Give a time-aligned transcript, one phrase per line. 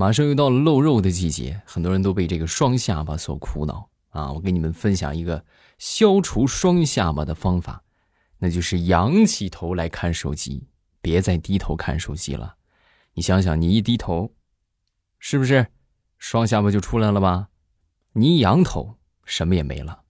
[0.00, 4.32] 马上又到了露肉的季节，很多人都被这个双下巴所苦恼啊！
[4.32, 5.44] 我给你们分享一个
[5.76, 7.84] 消除双下巴的方法，
[8.38, 10.66] 那就是仰起头来看手机，
[11.02, 12.54] 别再低头看手机了。
[13.12, 14.32] 你想想，你一低头，
[15.18, 15.66] 是不是
[16.16, 17.48] 双下巴就出来了吧？
[18.14, 18.96] 你一仰头，
[19.26, 20.04] 什么也没了。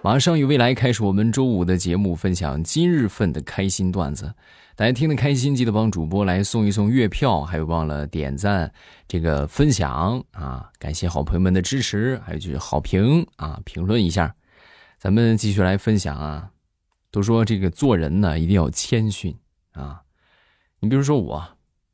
[0.00, 4.32] 马上与未来开始我们周五的节目，分享今日份的开心段子。
[4.76, 8.72] 大家听得开心，记得帮主播来送一送月票，还有忘了点赞、
[9.08, 10.70] 这个分享啊！
[10.78, 14.32] 感谢好朋友们的支持，还有就是好评啊，评论一下。
[14.98, 16.48] 咱们继续来分享啊！
[17.10, 19.36] 都说这个做人呢，一定要谦逊
[19.72, 20.00] 啊！
[20.78, 21.34] 你比如说我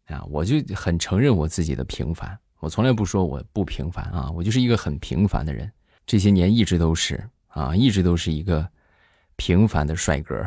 [0.09, 5.73] 啊，我就很承认我自己的平凡，我从来不说我不平凡啊，我就是一个很平凡的人，
[6.05, 8.69] 这些年一直都是啊，一直都是一个
[9.37, 10.47] 平凡的帅哥。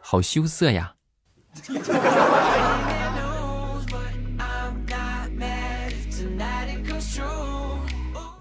[0.00, 0.94] 好羞涩呀！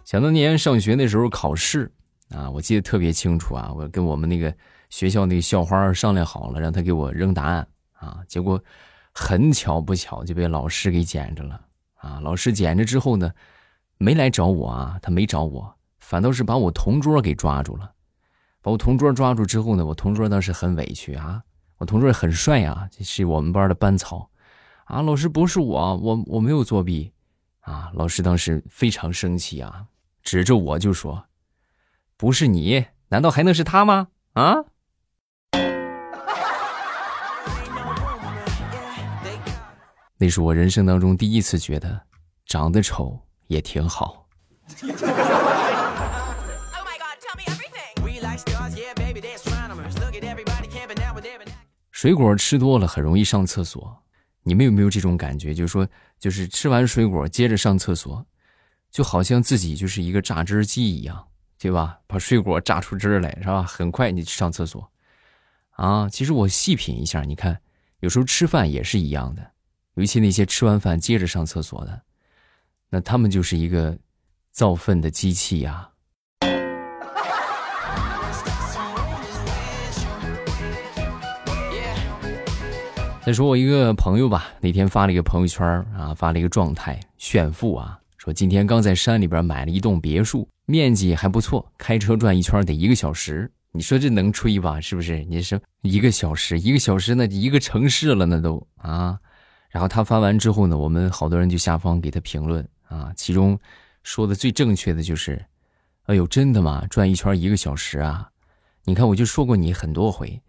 [0.05, 1.91] 想当年上学那时候考试
[2.29, 3.71] 啊，我记得特别清楚啊。
[3.73, 4.53] 我跟我们那个
[4.89, 8.19] 学校那个校花商量好了，让他给我扔答案啊。
[8.27, 8.61] 结果
[9.13, 11.61] 很巧不巧就被老师给捡着了
[11.95, 12.19] 啊。
[12.19, 13.31] 老师捡着之后呢，
[14.01, 17.93] 没来找我啊，他没找我，反倒是把我同桌给抓住了。
[18.59, 21.43] 把我同桌抓住之后呢，我同桌当时很委屈啊。
[21.77, 24.31] 我同桌很帅啊，是我们班的班草，
[24.85, 27.13] 啊，老师不是我，我我没有作弊，
[27.59, 29.85] 啊，老师当时非常生气啊，
[30.23, 31.25] 指着我就说，
[32.17, 34.07] 不是你，难道还能是他吗？
[34.33, 34.55] 啊？
[40.17, 42.01] 那是我人生当中第一次觉得，
[42.45, 43.19] 长得丑
[43.51, 44.29] 也挺好。
[51.91, 54.01] 水果吃多了很容易上厕所，
[54.43, 55.53] 你们有没有这种感觉？
[55.53, 55.85] 就是说，
[56.17, 58.25] 就是吃完水果接着上厕所，
[58.89, 61.27] 就好像自己就是一个榨汁机一样，
[61.59, 61.99] 对吧？
[62.07, 63.61] 把水果榨出汁来，是吧？
[63.63, 64.89] 很快你去上厕所，
[65.71, 66.07] 啊！
[66.07, 67.61] 其实我细品一下，你看，
[67.99, 69.51] 有时候吃饭也是一样的，
[69.95, 72.01] 尤其那些吃完饭接着上厕所的，
[72.93, 73.97] 那他们就是一个
[74.51, 75.87] 造粪的机器呀。
[83.23, 85.65] 再说我一个朋友吧，那天发了一个朋友圈
[85.95, 93.49] 啊，发了一个状态炫富啊，说今天刚在山里边买了一栋别墅，面积还不错，开车转一圈得一个小时。
[93.71, 94.81] 你说这能吹吧？
[94.81, 95.23] 是不是？
[95.29, 99.17] 你说一个小时，一个小时那一个城市了，那都啊。
[99.69, 103.57] 然后他发完之后呢，我们好多人就下方给他评论啊，其中
[104.03, 105.43] 说的最正确的就是
[106.05, 106.85] ：“哎呦，真的吗？
[106.89, 108.29] 转一圈一个小时啊？
[108.83, 110.41] 你看我就说过你很多回。”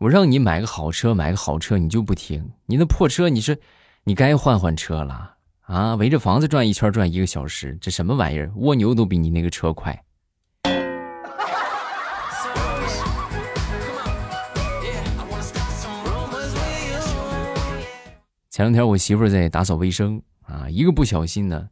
[0.00, 2.52] 我让你买个好车，买个好车，你就不听。
[2.64, 3.60] 你那破车，你是
[4.04, 5.94] 你该换换车了啊！
[5.96, 8.50] 围着房子转一圈，转一个小时，这什么玩意儿？
[8.56, 10.02] 蜗牛都比你那个车快。
[18.48, 21.68] 前两天我媳妇在打扫卫生啊，一个不小心呢，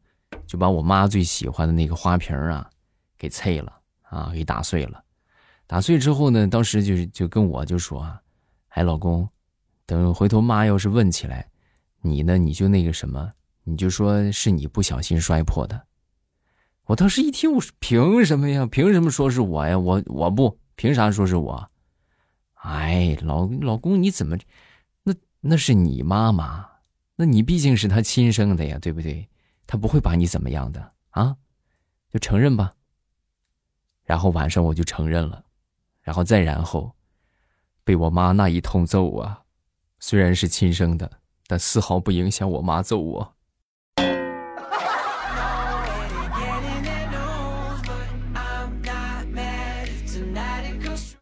[0.47, 2.69] 就把我妈最喜欢的那个花瓶啊
[3.19, 3.73] 给碎了
[4.03, 5.03] 啊，给打碎了。
[5.67, 8.23] 打碎之后呢，当时就就跟我就说啊，
[8.69, 9.29] 哎，老公，
[9.85, 11.49] 等回头妈要是问起来，
[12.01, 13.31] 你呢你就那个什么，
[13.65, 15.87] 你就说是你不小心摔破的。
[16.85, 18.65] 我当时一听，我说凭什么呀？
[18.65, 19.79] 凭什么说是我呀？
[19.79, 21.69] 我我不凭啥说是我？
[22.55, 24.39] 哎，老老公你怎么，
[25.03, 26.67] 那那是你妈妈，
[27.17, 29.29] 那你毕竟是她亲生的呀，对不对？
[29.69, 31.37] 他不会把你怎么样的啊，
[32.11, 32.75] 就承认吧。
[34.05, 35.45] 然后晚上我就承认了。
[36.01, 36.97] 然后再然后，
[37.85, 39.43] 被我妈那一通揍啊！
[40.01, 43.35] 虽然是亲生的，但丝毫不影响我妈揍我。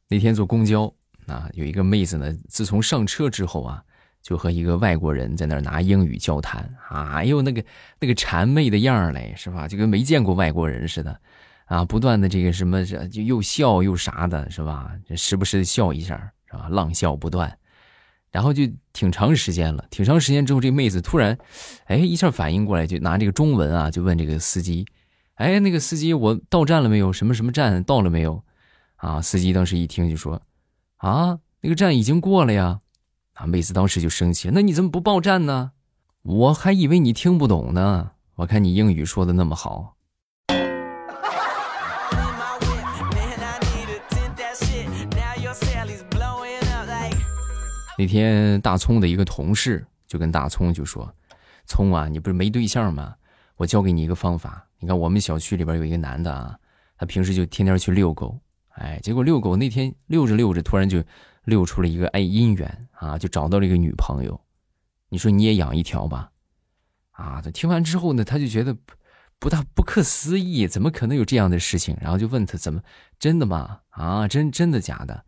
[0.08, 0.94] 那天坐公交
[1.26, 3.84] 啊，有一个妹子呢，自从上车之后啊，
[4.26, 7.64] 就和一个外国人在那儿拿英语交谈啊，哎呦那个
[8.00, 9.68] 那个谄媚的样儿嘞，是吧？
[9.68, 11.16] 就跟没见过外国人似的。
[11.66, 14.90] 啊，不断的这个什么，就又笑又啥的，是吧？
[15.16, 16.68] 时不时的笑一下，是吧？
[16.68, 17.56] 浪笑不断，
[18.32, 19.86] 然后就挺长时间了。
[19.90, 21.38] 挺长时间之后，这妹子突然，
[21.84, 24.84] 哎，一下反应过来，就拿这个中文啊，就问这个司机
[25.34, 27.12] ：“哎，那个司机，我到站了没有？
[27.12, 28.42] 什么什么站到了没有？”
[28.98, 30.42] 啊，司机当时一听就说
[30.98, 32.80] ：“啊，那个站已经过了呀。”
[33.36, 35.72] 啊，妹子当时就生气：“那你怎么不报站呢？
[36.22, 38.12] 我还以为你听不懂呢。
[38.36, 39.94] 我看你英语说的那么好。”
[47.98, 51.14] 那天大葱的一个同事就跟大葱就说
[51.68, 53.14] ：“葱啊，你不是没对象吗？
[53.56, 54.66] 我教给你一个方法。
[54.78, 56.56] 你看我们小区里边有一个男的啊，
[56.96, 58.38] 他平时就天天去遛狗，
[58.76, 61.02] 哎，结果遛狗那天遛着遛着，突然就
[61.46, 64.38] 遛出了一个哎姻缘啊，就找到了一个女朋友。
[65.08, 66.30] 你说你也养一条吧？
[67.12, 68.76] 啊，他听完之后呢，他就觉得。”
[69.38, 71.94] 不大不可思议，怎么可能有这样的事情？
[72.00, 72.80] 然后就问他怎么
[73.18, 73.80] 真的吗？
[73.90, 75.26] 啊，真真的假的？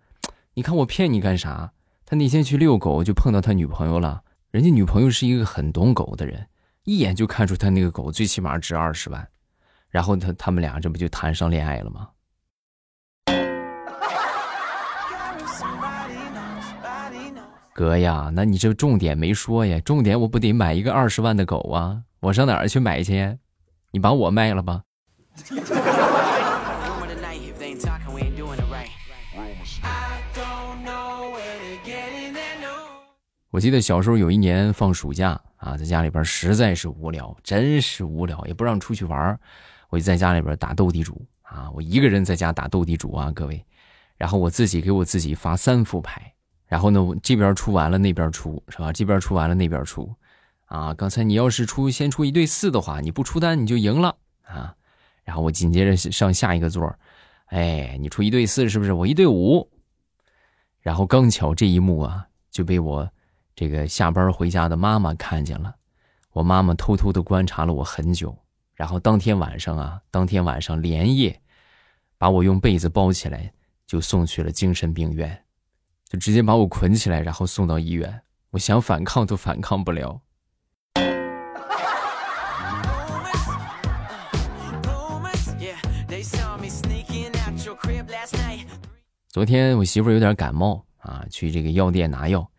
[0.54, 1.74] 你看我骗你干啥？
[2.06, 6.48] 他那天去遛狗就碰到他女朋友了，人家女朋友是一个很懂狗的人，
[6.84, 9.28] 一眼就看出他那个狗最起码值二十万，
[9.90, 12.08] 然后他他们俩这不就谈上恋爱了吗？
[17.78, 19.78] 哥呀，那你这重点没说呀？
[19.84, 22.02] 重点我不得买一个二十万的狗啊？
[22.18, 23.38] 我上哪儿去买去？
[23.92, 24.82] 你把我卖了吧？
[33.50, 39.38] 我记得小时候有一年放暑假啊，在家里边实在是无聊，真是无聊，也不让出去玩
[39.88, 43.64] 我就在家里边打斗地主啊，我一个人在家打斗地主啊，各位，
[44.16, 46.32] 然后我自己给我自己发三副牌，
[46.68, 48.92] 然后呢，我这边出完了那边出，是吧？
[48.92, 50.14] 这边出完了那边出。
[50.66, 54.76] 啊，刚才你要是出先出一对四的话，你不出单你就赢了啊。
[55.24, 56.94] 然后我紧接着上下一个座
[57.46, 58.92] 哎，你出一对四是不是？
[58.92, 59.66] 我一对五。
[60.80, 63.10] 然后刚巧这一幕啊，就被我
[63.54, 65.74] 这个下班回家的妈妈看见了。
[66.32, 68.36] 我妈妈偷偷的观察了我很久，
[68.74, 71.40] 然后当天晚上啊，当天晚上连夜
[72.18, 73.52] 把我用被子包起来，
[73.86, 75.42] 就送去了精神病院，
[76.08, 78.22] 就直接把我捆起来，然后送到医院。
[78.50, 80.20] 我想反抗都反抗不了。
[89.28, 92.50] 昨天我媳妇有点感冒啊，去这个药店拿药。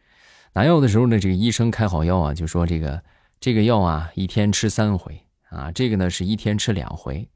[0.54, 3.04] 拿药的时候呢，这个医生开好药啊，就说这个
[3.40, 5.20] 这个药啊，一天吃三回
[5.50, 7.28] 啊，这个呢是一天吃两回。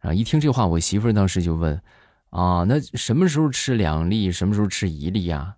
[0.00, 1.82] 啊，一听这话，我媳妇当时就问：
[2.30, 5.56] 啊，那什么时候吃两粒，什么时候吃一粒呀？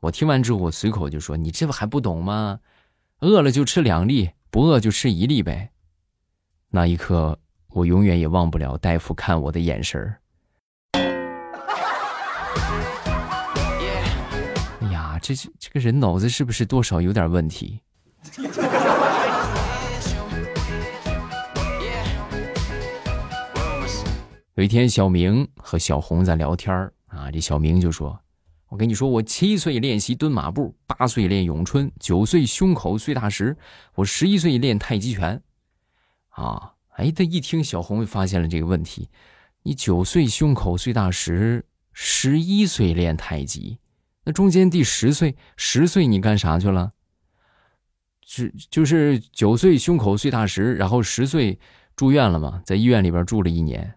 [0.00, 2.60] 我听完之后，我随口就说：你这不还不懂吗？
[3.20, 5.70] 饿了就吃两粒，不饿就吃一粒呗。
[6.70, 10.16] 那一刻，我永远也忘不了大夫看我的眼神儿。
[15.22, 17.78] 这这个人脑子是不是多少有点问题？
[24.60, 26.70] 有一天，小明和小红在聊天
[27.06, 28.20] 啊，这小明就说
[28.68, 33.56] ：“我跟你说，我七岁练习蹲马步，八岁练咏春，九岁胸口碎大石，
[33.94, 35.42] 我十一岁练太极拳。”
[36.28, 39.08] 啊，哎，他一听小红就发现了这个问题，
[39.62, 41.64] 你九岁胸口碎大石，
[41.94, 43.78] 十一岁练太极。
[44.24, 46.92] 那中间第十岁，十岁你干啥去了？
[48.26, 51.58] 是就是九岁胸口碎大石，然后十岁
[51.96, 53.94] 住院了嘛，在医院里边住了一年。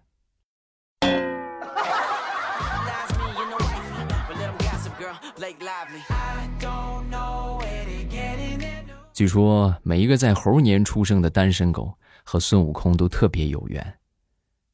[9.24, 11.90] 据说每一个在猴年出生的单身狗
[12.24, 13.94] 和孙悟空都特别有缘，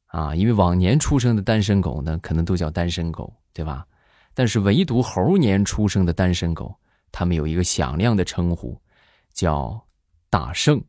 [0.07, 3.85] 啊，因为往年出生的单身狗呢，可能都叫单身狗，对吧？
[4.33, 6.75] 但是唯独猴年出生的单身狗，
[7.13, 8.77] 他们有一个响亮的称呼，
[9.33, 9.81] 叫
[10.29, 10.83] 大圣。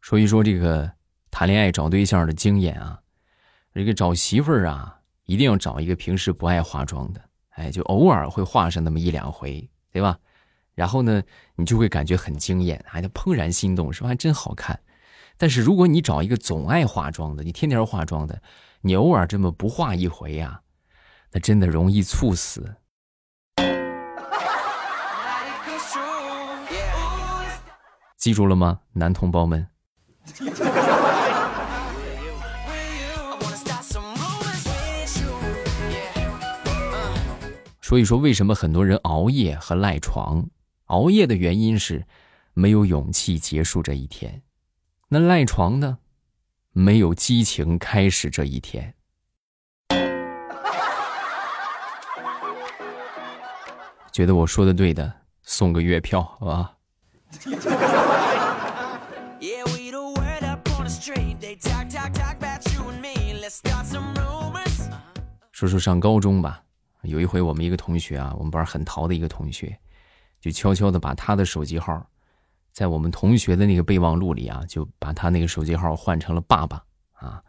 [0.00, 0.88] 说一说这个
[1.32, 2.96] 谈恋爱找对象的经验啊，
[3.72, 10.18] 这个找媳妇儿啊，一定要找一个平时不爱化妆的，哎，就偶尔会化上那么一两回，对吧？
[10.74, 11.22] 然后呢，
[11.54, 14.08] 你就会感觉很惊艳，哎，怦然心动，是吧？
[14.08, 14.80] 还真好看。
[15.36, 18.42] 但是如果你找一个总爱化妆的，你天天化妆的，
[18.80, 20.62] 你偶尔这么不化一回呀，
[21.32, 22.74] 那真的容易猝死。
[28.16, 29.66] 记住了吗，男同胞们？
[37.90, 40.48] 说一说为什么很多人熬夜和赖床。
[40.84, 42.06] 熬夜的原因是
[42.54, 44.42] 没有勇气结束这一天，
[45.08, 45.98] 那赖床呢？
[46.70, 48.94] 没有激情开始这一天。
[54.12, 56.76] 觉得我说的对的，送个月票，好吧？
[65.50, 66.62] 说说上高中吧，
[67.02, 69.76] 有一回我们一个同学啊，我们班很淘的一个同学。
[70.40, 72.02] 就悄悄的把他的手机号，
[72.72, 77.42] 在我们同学的那个备忘录里啊，就把他那个手机号换成了爸爸啊。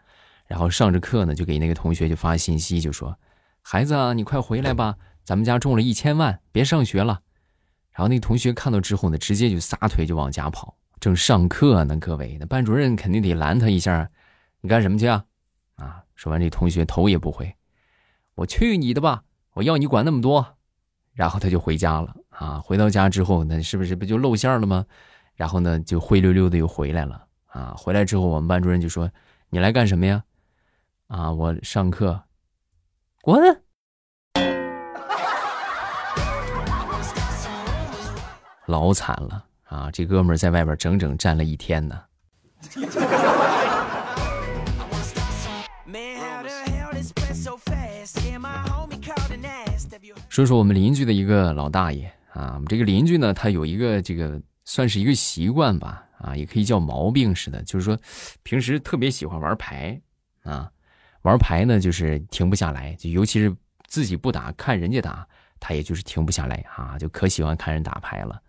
[0.46, 3.17] 然后上着课呢，就给那个同学就发信息，就说
[3.63, 7.22] ：“孩子啊，你快回来吧，咱们家中了一千万，别上学了。”
[7.91, 10.75] 然后那同学看到之后呢，直接就撒腿就往家跑。
[11.00, 14.10] 正上课呢，各位，那班主任肯定得拦他一下
[14.60, 15.24] ：“你干什么去啊？”
[15.77, 17.55] 啊，说完这同学头也不回
[18.36, 20.46] ：“我去你的吧，我要你管那么多。”
[21.13, 22.15] 然后他就回家了。
[22.29, 24.86] 啊，回到家之后，那是不是不就露馅了吗？
[25.36, 27.25] 然后呢，就灰溜溜的又回来了。
[27.48, 29.12] 啊，回来之后，我们班主任就说
[29.50, 30.24] ：“你来干什么呀？”
[31.08, 32.24] 啊，我上课。
[33.22, 33.62] 滚！
[38.67, 39.91] 老惨了啊！
[39.91, 42.01] 这哥们儿在外边整整站了一天呢。
[50.42, 57.96] 说说我们邻居的一个老大爷啊，我们这个邻居呢，他有一个这个算是一个习惯吧，啊，也可以叫毛病似的，就是说
[58.42, 60.02] 平时特别喜欢玩牌
[60.42, 60.72] 啊，
[61.22, 63.56] 玩牌呢就是停不下来，就尤其是
[63.86, 65.28] 自己不打，看人家打，
[65.60, 68.42] 他也就是停不下来啊，就可喜欢看人打牌了。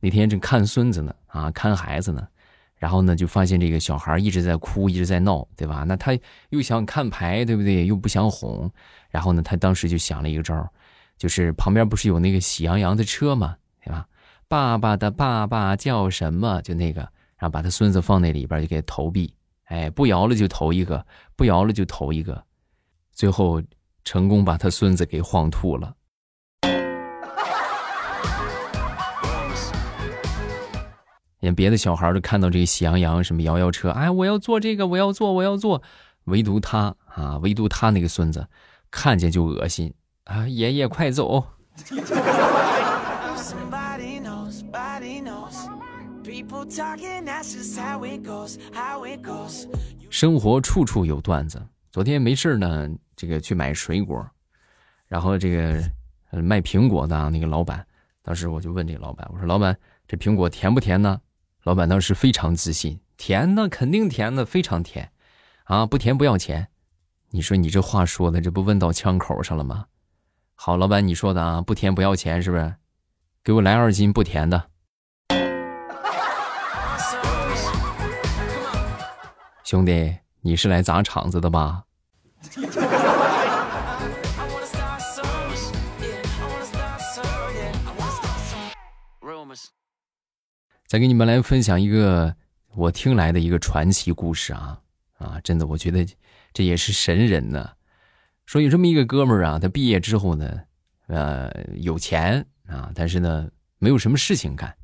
[0.00, 2.28] 那天正看孙子呢，啊，看孩子呢，
[2.76, 5.82] 然后呢就发现这个小孩一直在哭，一直在闹，对吧？
[5.88, 6.12] 那他
[6.50, 7.86] 又想看牌，对不对？
[7.86, 8.70] 又不想哄，
[9.08, 10.68] 然后呢，他当时就想了一个招儿。
[11.18, 13.56] 就是旁边不是有那个喜羊羊的车吗？
[13.84, 14.06] 对吧？
[14.46, 16.62] 爸爸的爸爸叫什么？
[16.62, 17.00] 就那个，
[17.36, 19.32] 然后把他孙子放那里边，就给投币。
[19.64, 21.04] 哎，不摇了就投一个，
[21.36, 22.42] 不摇了就投一个，
[23.12, 23.62] 最后
[24.04, 25.94] 成功把他孙子给晃吐了。
[31.40, 35.82] 连别的小孩都看到这个喜羊羊什么摇摇车，哎，我要坐这个，我要坐，我要坐。
[36.24, 38.46] 唯独他啊，唯独他那个孙子，
[38.90, 39.92] 看见就恶心。
[40.28, 41.42] 啊，爷爷快走！
[50.10, 51.66] 生活处处有段子。
[51.90, 54.22] 昨天没事呢，这个去买水果，
[55.06, 55.82] 然后这个
[56.42, 57.86] 卖苹果的那个老板，
[58.22, 59.74] 当时我就问这个老板，我说：“老板，
[60.06, 61.18] 这苹果甜不甜呢？”
[61.64, 65.10] 老板当时非常自信：“甜呢，肯定甜的，非常甜。”
[65.64, 66.68] 啊，不甜不要钱。
[67.30, 69.86] 你说你这话说的，这不问到枪口上了吗？
[70.60, 72.74] 好，老板，你说的啊，不甜不要钱，是不是？
[73.44, 74.70] 给我来二斤不甜的。
[79.62, 81.84] 兄弟，你是来砸场子的吧？
[90.88, 92.34] 再给你们来分享一个
[92.74, 94.80] 我听来的一个传奇故事啊
[95.18, 95.40] 啊！
[95.44, 96.04] 真的，我觉得
[96.52, 97.77] 这也是神人呢。
[98.48, 100.58] 说有这么一个哥们儿啊，他毕业之后呢，
[101.08, 103.46] 呃，有钱啊，但是呢，
[103.78, 104.74] 没有什么事情干。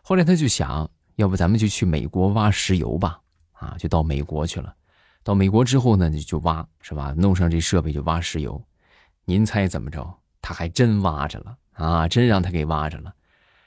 [0.00, 3.20] 后来他就想，要不咱们就去美国挖石油吧，
[3.52, 4.74] 啊，就到美国去了。
[5.22, 7.12] 到美国之后呢，就就挖，是吧？
[7.14, 8.58] 弄上这设备就挖石油。
[9.26, 10.18] 您猜怎么着？
[10.40, 13.12] 他还真挖着了啊，真让他给挖着了。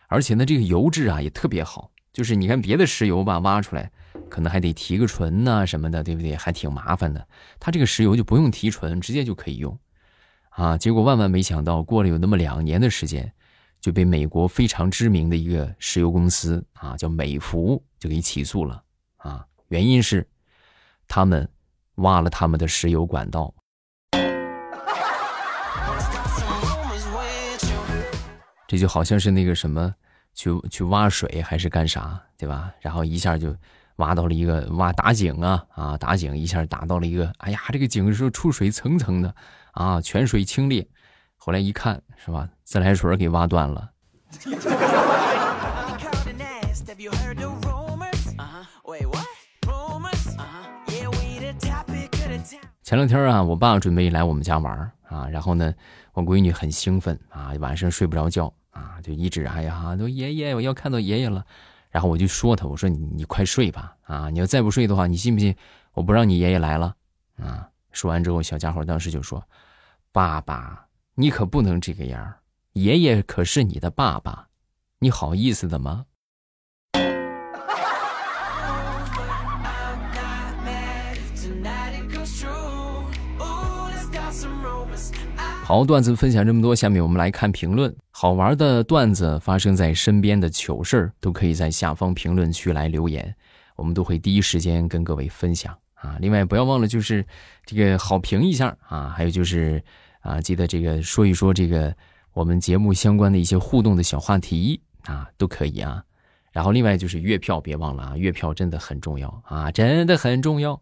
[0.08, 3.92] 而且呢，这个油质啊也特别好，就是你看别的石油吧，挖出来。
[4.30, 6.36] 可能还得提个纯呐什么的，对不对？
[6.36, 7.28] 还挺麻烦的。
[7.60, 9.78] 他这个石油就不用提纯，直接就可以用，
[10.50, 10.78] 啊！
[10.78, 13.34] 结果万万没想到，过了有那么两年的时间，
[13.80, 18.84] 就被美国非常知名的一个石油公司啊，叫美孚，就给起诉了
[19.18, 19.46] 啊。
[19.70, 20.28] 原因是
[21.08, 21.50] 他们
[21.96, 23.54] 挖了他们的石油管道，
[28.68, 29.94] 这就好像是那个什么
[30.34, 32.72] 去去挖水还是干啥，对吧？
[32.80, 33.56] 然后一下就。
[33.98, 39.34] 挖到了一个挖打井啊啊打井一下打到了一个哎呀这个井是出水层层的
[39.72, 40.86] 啊泉水清冽，
[41.36, 43.90] 后来一看是吧自来水给挖断了。
[52.84, 55.74] 前两天啊我爸准备来我们家玩啊然后呢
[56.14, 61.44] 我闺女很兴奋啊晚上睡不着觉啊就一直哎呀都爷爷我要看到爷爷了。
[61.90, 65.56] 然后我就说他，我说你你快睡吧，啊，你要再不睡的话，你信不信
[65.94, 66.96] 我不让你爷爷来了？
[67.38, 67.70] 啊！
[67.92, 69.44] 说完之后，小家伙当时就说
[70.12, 72.34] ：“爸爸，你可不能这个样
[72.74, 74.48] 爷爷可是你的爸爸，
[75.00, 76.06] 你好意思的吗？”
[85.68, 87.94] 好段子分享这么多，下面我们来看评论。
[88.10, 93.36] 好玩的段子发生在身边的糗事儿，都可以在下方评论区来留言，
[93.76, 96.16] 我们都会第一时间跟各位分享啊。
[96.22, 97.26] 另外不要忘了就是
[97.66, 99.84] 这个好评一下啊，还有就是
[100.22, 101.94] 啊，记得这个说一说这个
[102.32, 106.02] 我们节目相关的一些互动的小话题啊，都可以啊。
[106.54, 110.82] 然后另外就是月票别忘了啊，月票真的很重要啊，真的很重要。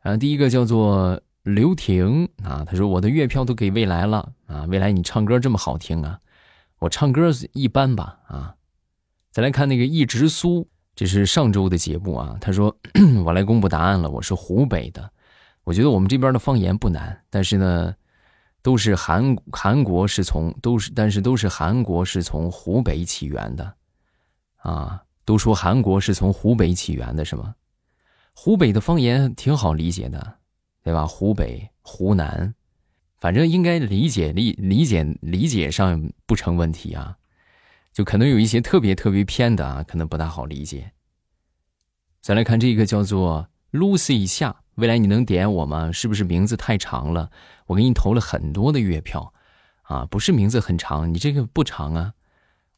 [0.00, 6.18] 啊，第一个叫做刘婷啊，他说我的月票都给未来了啊，未来你唱歌这么好听啊，
[6.78, 8.56] 我唱歌一般吧啊。
[9.30, 12.74] 再来看那个一直苏，这是上周的节目啊，他说
[13.26, 15.10] 我来公布答案了，我是湖北的，
[15.64, 17.94] 我觉得我们这边的方言不难，但是呢，
[18.62, 23.74] 都是韩韩国是从都是，但是都是韩国是从湖北起源的，
[24.56, 27.54] 啊，都说韩国是从湖北起源的，是吗？
[28.32, 30.38] 湖北的方言挺好理解的，
[30.84, 31.06] 对吧？
[31.06, 32.54] 湖北、湖南，
[33.18, 37.16] 反正应该理解理理解理解上不成问题啊，
[37.90, 40.92] 就可能有一些特别特别偏的啊，可能不大好理解。
[42.20, 45.90] 再来看这个叫做 Lucy 夏，未来你能点我吗？
[45.90, 47.30] 是不是名字太长了？
[47.66, 49.32] 我给你投了很多的月票，
[49.84, 52.12] 啊，不是名字很长，你这个不长啊。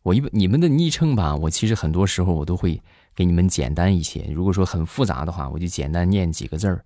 [0.02, 2.80] 我一你们的昵称吧，我其实很多时候我都会。
[3.16, 6.84] 给你们简单一些，如果说很复杂的话，我就简单念几个字儿，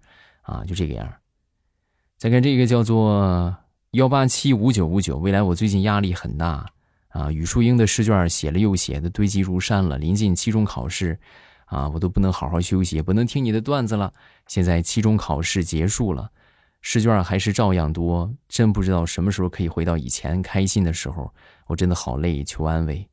[0.50, 1.09] 啊，就这个样。
[2.19, 3.57] 再看这个叫做
[3.92, 6.66] 幺八七五九五九，未来我最近压力很大
[7.11, 11.16] 啊，语数英的试卷写了又写的堆积如山了，临近期中考试，
[11.66, 14.12] 啊，我都不能好好休息，也不能听你的段子了。
[14.49, 16.28] 现在期中考试结束了，
[16.80, 21.33] 试卷还是照样多，真不知道什么时候可以回到以前开心的时候，
[21.69, 23.09] 我真的好累，求安慰。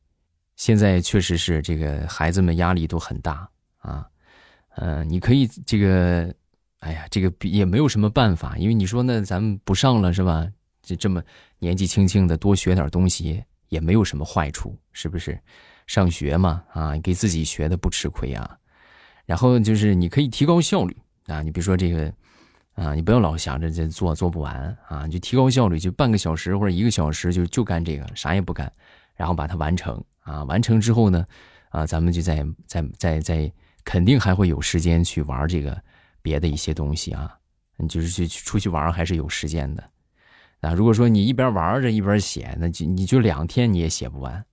[0.56, 4.04] 现在确实是这个孩子们压力都很大啊，
[4.76, 6.34] 嗯，你可以这个，
[6.80, 10.46] 哎呀，这个也没有什么办法，因为你说那咱们不上了是吧？
[10.82, 11.22] 这这么
[11.58, 15.38] 年纪轻轻的多学点东西也没有什么坏处，是不是？
[15.86, 18.58] 上学嘛，啊，给自己学的不吃亏啊。
[19.26, 22.12] 然后就是你可以提高效率啊，你比如说这个
[22.74, 28.70] 啊，你不要老想着这做做不完啊，你就提高效率，就半个小时或者一个小时就就干这个，啥也不干，
[29.16, 30.02] 然后把它完成。
[30.20, 31.26] 啊，完成之后呢，
[31.70, 35.82] 啊，咱们就在在在在，肯定还会有时间去玩这个
[36.22, 37.34] 别的一些东西啊。
[37.76, 39.90] 你就是去出去玩还是有时间的。
[40.60, 44.44] 啊，如果说你一边玩着一边写，那就你就两天你也写不完。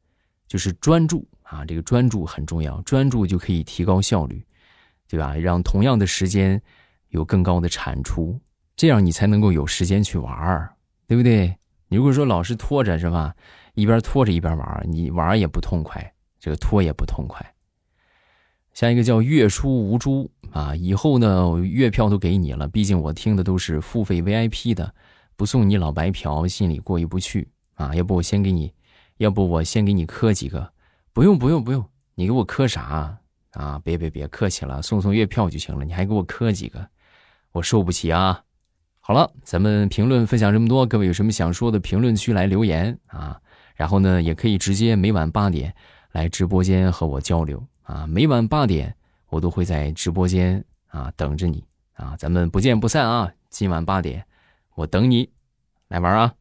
[0.48, 4.46] 就是专注啊，这个专注很重要，专注就可以提高效率，
[5.08, 5.36] 对吧？
[5.36, 6.62] 让同样的时间
[7.10, 8.40] 有更高的产出，
[8.76, 10.70] 这样你才能够有时间去玩，
[11.08, 11.58] 对不对？
[11.88, 13.36] 你如果说老是拖着，是吧？
[13.74, 17.55] 一边拖着一边玩，你玩也不痛快，这个拖也不痛快。
[18.76, 24.94] 下一个叫月书无珠啊，以后呢月票都给你了，毕竟我听的都是付费 VIP 的，
[25.38, 27.96] 不送你老白嫖，心里过意不去啊。
[27.96, 28.74] 要不我先给你，
[29.16, 30.74] 要不我先给你磕几个？
[31.14, 31.86] 不用不用不用，
[32.16, 33.18] 你给我磕啥
[33.52, 33.80] 啊？
[33.82, 36.86] 别别别客气了，送送月票就行了，你还给我磕几个？
[37.54, 38.44] 我受不起啊！
[39.00, 43.40] 好了，咱们评论分享这么多，各位有什么想说的，评论区来留言啊。
[43.76, 45.74] 然后呢，也可以直接每晚八点
[46.12, 48.06] 来直播间和我交流啊！
[48.06, 48.94] 每晚八点
[49.30, 52.16] 我都会在直播间啊等着你啊！
[52.18, 53.32] 咱们不见不散啊！
[53.50, 54.26] 今晚八点
[54.76, 55.30] 我等你
[55.88, 56.34] 来玩啊！